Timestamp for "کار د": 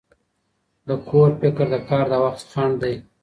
1.89-2.13